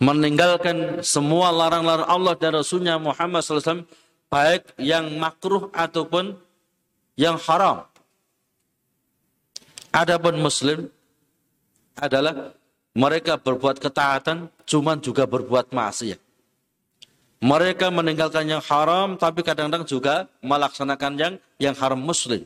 [0.03, 3.89] Meninggalkan semua larang-larang Allah dan Rasulnya Muhammad SAW.
[4.31, 6.39] Baik yang makruh ataupun
[7.19, 7.87] yang haram.
[9.91, 10.87] Adapun muslim
[11.99, 12.55] adalah
[12.95, 16.30] mereka berbuat ketaatan, cuman juga berbuat maksiat.
[17.41, 22.45] Mereka meninggalkan yang haram tapi kadang-kadang juga melaksanakan yang yang haram muslim.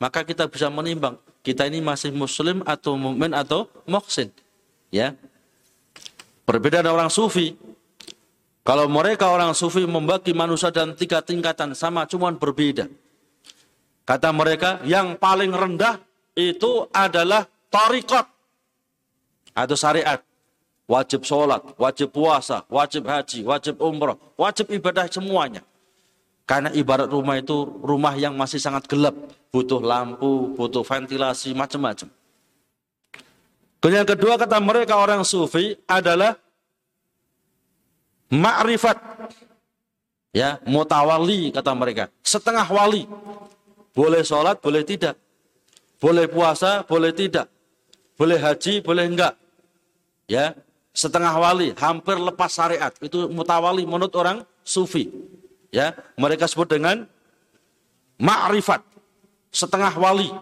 [0.00, 4.28] Maka kita bisa menimbang kita ini masih muslim atau mukmin atau muhsin.
[4.92, 5.16] Ya.
[6.44, 7.56] Berbeda dengan orang sufi.
[8.64, 12.84] Kalau mereka orang sufi membagi manusia dan tiga tingkatan sama cuman berbeda.
[14.04, 16.00] Kata mereka yang paling rendah
[16.36, 18.28] itu adalah tarikat
[19.56, 20.20] atau syariat
[20.88, 25.60] wajib sholat, wajib puasa, wajib haji, wajib umrah, wajib ibadah semuanya.
[26.48, 27.52] Karena ibarat rumah itu
[27.84, 29.12] rumah yang masih sangat gelap,
[29.52, 32.08] butuh lampu, butuh ventilasi, macam-macam.
[33.84, 36.40] Yang kedua kata mereka orang sufi adalah
[38.32, 38.96] ma'rifat.
[40.32, 42.08] Ya, mutawali kata mereka.
[42.24, 43.04] Setengah wali.
[43.92, 45.20] Boleh sholat, boleh tidak.
[46.00, 47.48] Boleh puasa, boleh tidak.
[48.16, 49.34] Boleh haji, boleh enggak.
[50.28, 50.56] Ya,
[50.92, 52.92] setengah wali, hampir lepas syariat.
[52.98, 55.10] Itu mutawali menurut orang sufi.
[55.68, 57.04] Ya, mereka sebut dengan
[58.16, 58.80] ma'rifat,
[59.52, 60.32] setengah wali.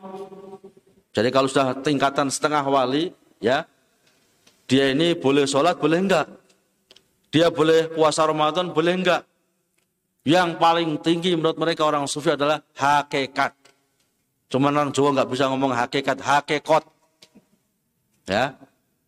[1.11, 3.11] Jadi kalau sudah tingkatan setengah wali,
[3.43, 3.67] ya,
[4.71, 6.27] dia ini boleh sholat, boleh enggak.
[7.31, 9.23] Dia boleh puasa Ramadan, boleh enggak.
[10.27, 13.55] Yang paling tinggi menurut mereka orang sufi adalah hakikat.
[14.51, 16.83] Cuma orang Jawa nggak bisa ngomong hakikat, hakikat.
[18.27, 18.59] Ya,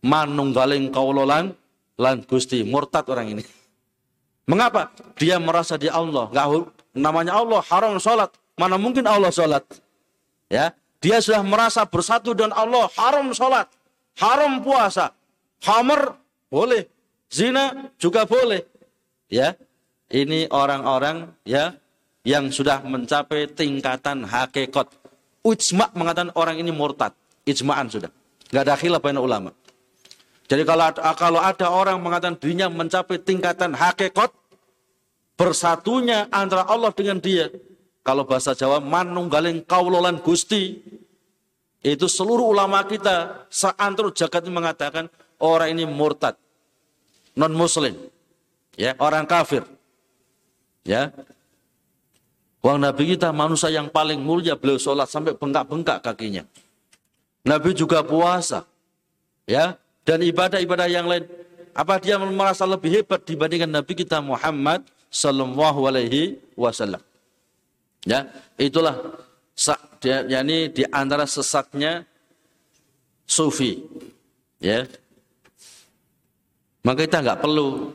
[0.03, 1.55] manunggaling kaulolan
[1.99, 3.43] lan Gusti murtad orang ini.
[4.49, 4.89] Mengapa?
[5.19, 6.31] Dia merasa di Allah.
[6.33, 6.47] Gak,
[6.97, 8.33] namanya Allah haram sholat.
[8.57, 9.63] Mana mungkin Allah sholat?
[10.49, 12.89] Ya, dia sudah merasa bersatu dengan Allah.
[12.97, 13.69] Haram sholat,
[14.19, 15.15] haram puasa,
[15.63, 16.17] hammer
[16.49, 16.89] boleh,
[17.29, 18.65] zina juga boleh.
[19.29, 19.53] Ya,
[20.09, 21.77] ini orang-orang ya
[22.25, 24.89] yang sudah mencapai tingkatan hakikat.
[25.45, 27.15] Ujma mengatakan orang ini murtad.
[27.47, 28.11] Ijma'an sudah.
[28.51, 29.55] Gak ada khilaf ulama.
[30.49, 34.33] Jadi kalau ada, kalau ada orang mengatakan dirinya mencapai tingkatan hakikat,
[35.37, 37.53] bersatunya antara Allah dengan dia.
[38.01, 40.81] Kalau bahasa Jawa, manunggaling kaulolan gusti.
[41.79, 45.05] Itu seluruh ulama kita, seantero jagat ini mengatakan
[45.39, 46.35] orang ini murtad.
[47.37, 47.95] Non muslim.
[48.75, 49.63] Ya, orang kafir.
[50.83, 51.13] Ya.
[52.59, 56.43] Wang Nabi kita manusia yang paling mulia, beliau sholat sampai bengkak-bengkak kakinya.
[57.47, 58.67] Nabi juga puasa.
[59.47, 59.79] Ya,
[60.09, 61.29] dan ibadah-ibadah yang lain.
[61.77, 64.81] Apa dia merasa lebih hebat dibandingkan Nabi kita Muhammad
[65.13, 66.97] Sallallahu Alaihi Wasallam?
[68.09, 68.25] Ya,
[68.57, 68.97] itulah
[70.01, 72.09] yakni di antara sesatnya
[73.29, 73.85] sufi.
[74.57, 74.89] Ya,
[76.81, 77.93] maka kita nggak perlu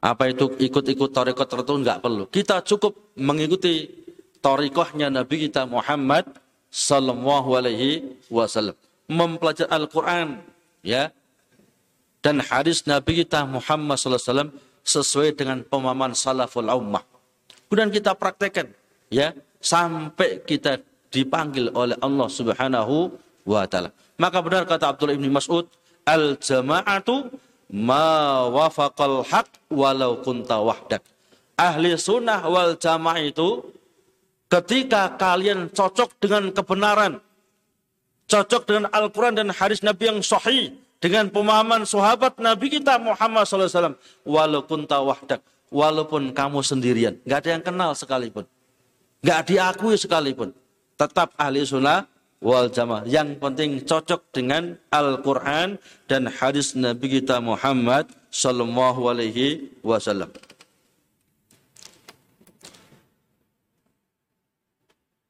[0.00, 2.24] apa itu ikut-ikut torikot tertentu nggak perlu.
[2.32, 3.92] Kita cukup mengikuti
[4.40, 6.26] torikohnya Nabi kita Muhammad
[6.72, 8.74] Sallallahu Alaihi Wasallam.
[9.06, 10.42] Mempelajari Al-Quran
[10.82, 11.12] ya
[12.26, 14.50] dan hadis Nabi kita Muhammad SAW
[14.82, 17.06] sesuai dengan pemahaman salaful ummah.
[17.70, 18.74] Kemudian kita praktekkan
[19.14, 19.30] ya
[19.62, 20.82] sampai kita
[21.14, 23.14] dipanggil oleh Allah Subhanahu
[23.46, 23.94] wa taala.
[24.18, 25.70] Maka benar kata Abdullah bin Mas'ud,
[26.02, 27.30] al jama'atu
[27.70, 31.06] ma wafaqal haq walau kunta wahdak.
[31.54, 33.70] Ahli sunnah wal jamaah itu
[34.50, 37.22] ketika kalian cocok dengan kebenaran,
[38.26, 43.96] cocok dengan Al-Quran dan hadis Nabi yang sahih, dengan pemahaman sahabat Nabi kita Muhammad SAW,
[44.24, 48.44] walaupun tawahdak, walaupun kamu sendirian, nggak ada yang kenal sekalipun,
[49.20, 50.56] nggak diakui sekalipun,
[50.96, 52.08] tetap ahli sunnah
[52.40, 53.04] wal jamaah.
[53.04, 55.76] Yang penting cocok dengan Al-Quran
[56.08, 60.32] dan hadis Nabi kita Muhammad Sallallahu Alaihi Wasallam.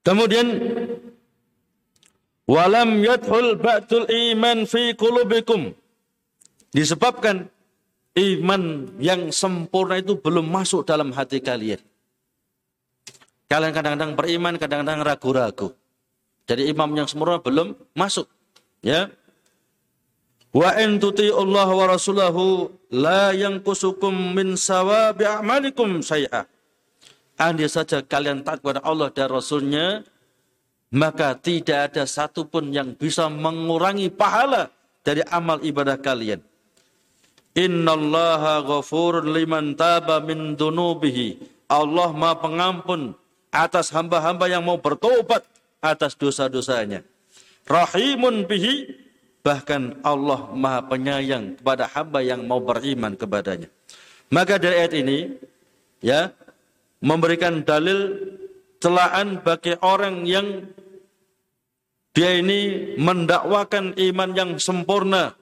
[0.06, 0.46] Kemudian
[2.47, 5.74] walam yadhul ba'dul iman fi qulubikum.
[6.70, 7.51] Disebabkan
[8.16, 8.62] iman
[9.03, 11.82] yang sempurna itu belum masuk dalam hati kalian.
[13.47, 15.70] Kalian kadang-kadang beriman, kadang-kadang ragu-ragu.
[16.47, 18.26] Jadi imam yang sempurna belum masuk.
[18.82, 19.11] Ya.
[20.51, 20.99] Wa in
[21.36, 26.49] Allah wa rasulahu la yanqusukum min sawabi a'malikum syai'a.
[27.36, 30.01] Andai saja kalian taat kepada Allah dan Rasulnya,
[30.95, 34.70] maka tidak ada satupun yang bisa mengurangi pahala
[35.03, 36.43] dari amal ibadah kalian.
[37.57, 41.41] Innallaha ghafurun liman taba min dunubihi.
[41.66, 43.16] Allah maha pengampun
[43.51, 45.43] atas hamba-hamba yang mau bertobat
[45.80, 47.03] atas dosa-dosanya.
[47.66, 49.07] Rahimun bihi.
[49.47, 53.70] Bahkan Allah maha penyayang kepada hamba yang mau beriman kepadanya.
[54.26, 55.39] Maka dari ayat ini,
[56.03, 56.34] ya,
[56.99, 58.18] memberikan dalil
[58.80, 60.68] celaan bagi orang yang
[62.16, 65.36] dia ini mendakwakan iman yang sempurna,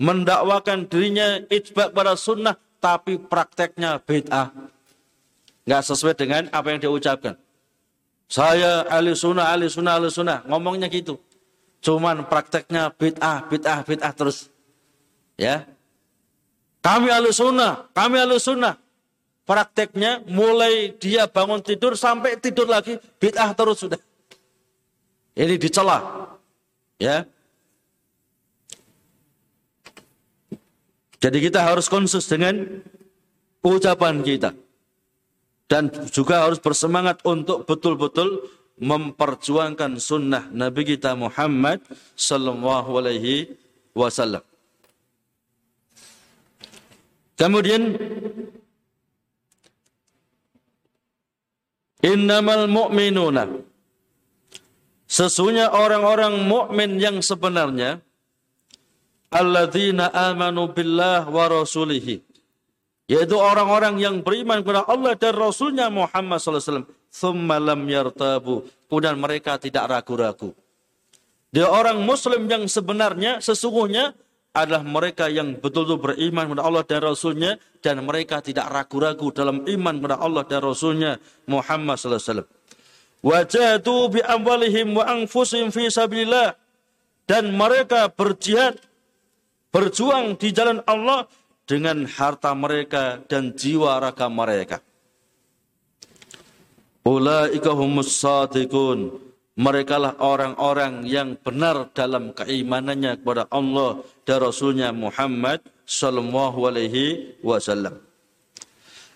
[0.00, 4.48] mendakwakan dirinya ijbak pada sunnah, tapi prakteknya bid'ah.
[5.68, 7.36] Nggak sesuai dengan apa yang dia ucapkan.
[8.28, 10.38] Saya ahli sunnah, ahli sunnah, ahli sunnah.
[10.48, 11.20] Ngomongnya gitu.
[11.84, 14.48] Cuman prakteknya bid'ah, bid'ah, bid'ah terus.
[15.36, 15.68] Ya.
[16.80, 18.80] Kami ahli sunnah, kami ahli sunnah
[19.48, 23.96] prakteknya mulai dia bangun tidur sampai tidur lagi bid'ah terus sudah.
[25.32, 26.28] Ini dicela.
[27.00, 27.24] Ya.
[31.18, 32.84] Jadi kita harus konsus dengan
[33.64, 34.52] ucapan kita.
[35.68, 38.44] Dan juga harus bersemangat untuk betul-betul
[38.78, 41.82] memperjuangkan sunnah Nabi kita Muhammad
[42.14, 43.52] sallallahu alaihi
[43.92, 44.40] wasallam.
[47.38, 47.94] Kemudian
[52.02, 53.50] Innamal mu'minuna.
[55.08, 58.04] Sesungguhnya orang-orang mukmin yang sebenarnya
[59.32, 62.20] alladzina amanu billah wa rasulihi.
[63.08, 66.84] Yaitu orang-orang yang beriman kepada Allah dan Rasulnya Muhammad SAW.
[67.08, 68.68] Thumma lam yartabu.
[68.84, 70.52] Kemudian mereka tidak ragu-ragu.
[71.48, 74.12] Dia orang muslim yang sebenarnya sesungguhnya
[74.64, 79.94] adalah mereka yang betul-betul beriman kepada Allah dan Rasulnya dan mereka tidak ragu-ragu dalam iman
[80.02, 81.10] kepada Allah dan Rasulnya
[81.46, 82.50] Muhammad sallallahu alaihi wasallam.
[83.18, 85.04] Wajadu bi amwalihim wa
[85.74, 86.54] fi sabilillah
[87.26, 88.78] dan mereka berjihad
[89.74, 91.28] berjuang di jalan Allah
[91.68, 94.80] dengan harta mereka dan jiwa raga mereka.
[97.04, 97.72] Ulaika
[99.58, 107.98] mereka lah orang-orang yang benar dalam keimanannya kepada Allah dan Rasulnya Muhammad sallallahu alaihi wasallam.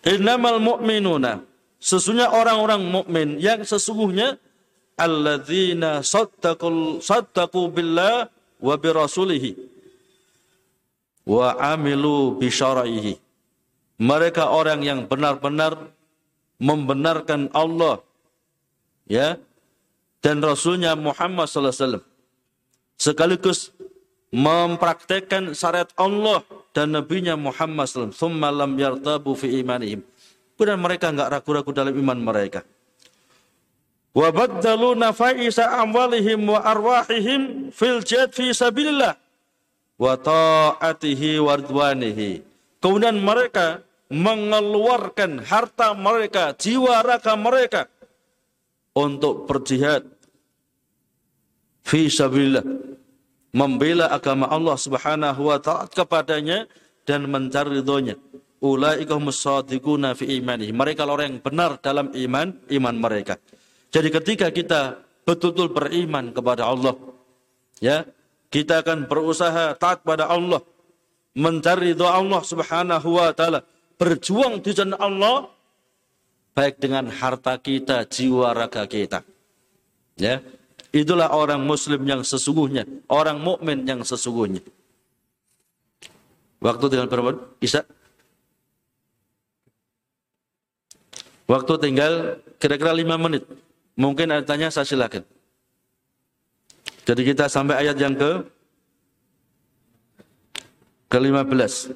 [0.03, 1.47] Innamal mu'minuna
[1.79, 4.35] sesungguhnya orang-orang mukmin yang sesungguhnya
[4.99, 8.27] alladzina saddaqul saddaqu billah
[8.59, 9.51] wa bi rasulihi
[11.23, 13.15] wa amilu bi syara'ihi.
[14.03, 15.79] Mereka orang yang benar-benar
[16.59, 18.03] membenarkan Allah
[19.07, 19.39] ya
[20.23, 22.01] dan Rasulnya Muhammad SAW.
[22.95, 23.75] Sekaligus
[24.31, 28.15] mempraktekkan syariat Allah dan Nabi-Nya Muhammad SAW.
[28.15, 30.01] Thumma lam yartabu fi imanihim.
[30.55, 32.63] Kemudian mereka enggak ragu-ragu dalam iman mereka.
[34.15, 39.19] Wa baddalu nafaisa amwalihim wa arwahihim fil jihad fi sabilillah
[39.99, 42.45] wa ta'atihi wa ridwanihi.
[42.79, 47.89] Kemudian mereka mengeluarkan harta mereka, jiwa raga mereka
[48.93, 50.05] untuk berjihad
[51.83, 52.65] fi sabilillah
[53.53, 56.69] membela agama Allah Subhanahu wa taala kepadanya
[57.05, 58.17] dan mencari ridhonya.
[58.63, 60.71] Ulaika musadiquna fi imani.
[60.71, 63.35] Mereka orang yang benar dalam iman iman mereka.
[63.91, 66.95] Jadi ketika kita betul-betul beriman kepada Allah,
[67.83, 68.07] ya,
[68.53, 70.61] Kita akan berusaha taat pada Allah,
[71.33, 73.65] mencari doa Allah Subhanahu wa taala,
[73.97, 75.49] berjuang di jalan Allah
[76.53, 79.25] baik dengan harta kita, jiwa raga kita.
[80.17, 80.45] Ya.
[80.93, 84.61] Itulah orang muslim yang sesungguhnya, orang mukmin yang sesungguhnya.
[86.61, 87.33] Waktu tinggal berapa?
[87.65, 87.83] Isa?
[91.49, 93.49] Waktu tinggal kira-kira lima menit.
[93.97, 95.25] Mungkin ada tanya saya silakan.
[97.03, 98.31] Jadi kita sampai ayat yang ke
[101.11, 101.93] ke-15.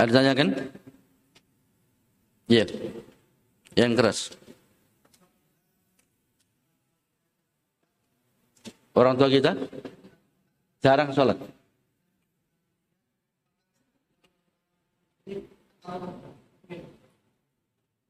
[0.00, 0.48] Ada tanya kan?
[2.48, 2.64] Iya.
[3.76, 4.18] Yang keras.
[8.96, 9.52] Orang tua kita
[10.80, 11.36] jarang sholat.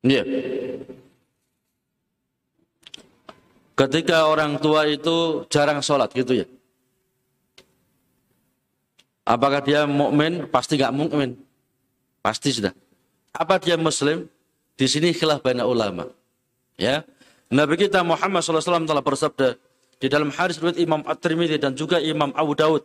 [0.07, 0.23] Iya.
[3.75, 6.47] Ketika orang tua itu jarang sholat gitu ya.
[9.27, 10.47] Apakah dia mukmin?
[10.47, 11.50] Pasti nggak mukmin.
[12.21, 12.73] Pasti sudah.
[13.33, 14.29] Apa dia muslim?
[14.77, 16.09] Di sini khilaf banyak ulama.
[16.77, 17.05] Ya.
[17.53, 19.59] Nabi kita Muhammad SAW telah bersabda
[20.01, 22.85] di dalam hadis riwayat Imam At-Tirmidzi dan juga Imam Abu Daud.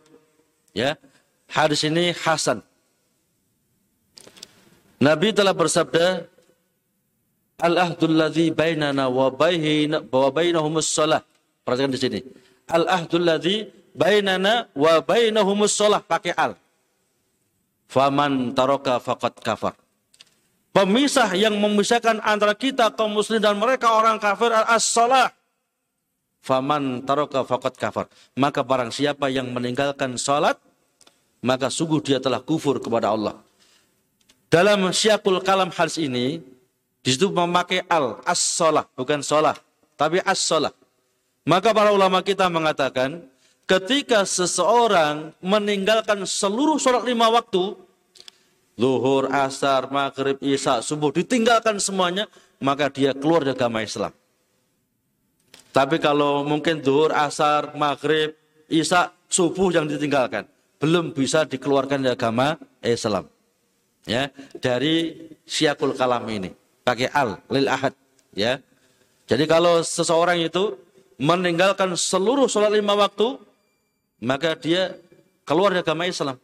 [0.75, 0.99] Ya.
[1.47, 2.59] Hadis ini hasan.
[4.99, 6.27] Nabi telah bersabda,
[7.55, 11.23] Al-ahdul ladzi bainana wa baina wa bainahumus shalah.
[11.63, 12.19] Perhatikan di sini.
[12.67, 16.59] Al-ahdul ladzi bainana wa bainahumus shalah pakai al.
[17.85, 19.73] Faman taraka faqad kafar.
[20.75, 25.31] Pemisah yang memisahkan antara kita kaum muslim dan mereka orang kafir as-salah.
[26.43, 28.05] Faman taraka faqad kafar.
[28.35, 30.59] Maka barang siapa yang meninggalkan salat
[31.45, 33.37] maka sungguh dia telah kufur kepada Allah.
[34.49, 36.41] Dalam syakul kalam hadis ini
[37.05, 39.53] di situ memakai al as-salah, bukan salah,
[39.93, 40.73] tapi as-salah.
[41.45, 43.29] Maka para ulama kita mengatakan,
[43.65, 47.73] ketika seseorang meninggalkan seluruh sholat lima waktu,
[48.77, 52.29] zuhur, asar, maghrib, isya, subuh, ditinggalkan semuanya,
[52.61, 54.13] maka dia keluar dari agama Islam.
[55.75, 58.37] Tapi kalau mungkin zuhur, asar, maghrib,
[58.71, 60.47] isya, subuh yang ditinggalkan,
[60.79, 63.27] belum bisa dikeluarkan dari agama Islam.
[64.05, 64.29] Ya,
[64.61, 65.17] dari
[65.49, 66.53] siakul kalam ini
[66.85, 67.97] pakai al lil ahad
[68.37, 68.61] ya.
[69.25, 70.77] Jadi kalau seseorang itu
[71.17, 73.41] meninggalkan seluruh sholat lima waktu,
[74.25, 74.97] maka dia
[75.45, 76.41] keluar dari agama Islam.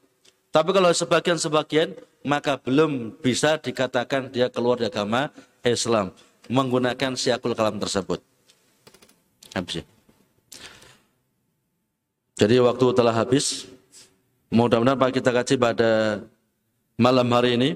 [0.54, 5.34] Tapi kalau sebagian-sebagian, maka belum bisa dikatakan dia keluar dari agama
[5.66, 6.14] Islam
[6.46, 8.22] menggunakan siakul kalam tersebut.
[9.58, 9.82] Habis.
[9.82, 9.84] Ya.
[12.46, 13.66] Jadi waktu telah habis.
[14.52, 16.20] Mudah-mudahan Pak kita kaji pada
[17.00, 17.70] malam hari ini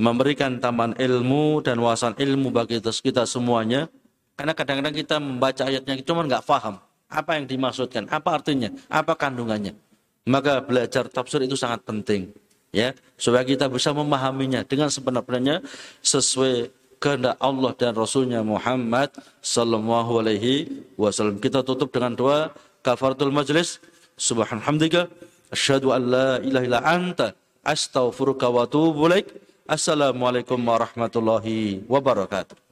[0.00, 3.92] memberikan tambahan ilmu dan wawasan ilmu bagi kita semuanya.
[4.32, 6.80] Karena kadang-kadang kita membaca ayatnya cuma nggak paham
[7.12, 9.76] apa yang dimaksudkan, apa artinya, apa kandungannya.
[10.24, 12.32] Maka belajar tafsir itu sangat penting,
[12.72, 15.60] ya, supaya kita bisa memahaminya dengan sebenar-benarnya
[16.00, 19.10] sesuai kehendak Allah dan Rasulnya Muhammad
[19.42, 21.42] Sallallahu Alaihi Wasallam.
[21.42, 22.54] Kita tutup dengan doa
[22.86, 23.82] kafaratul majlis.
[24.14, 25.10] Subhanallah,
[25.50, 27.34] asyhadu an la ilaha illa anta,
[27.66, 29.26] astaghfiruka wa atubu ilaik.
[29.66, 32.71] Assalamualaikum warahmatullahi wabarakatuh.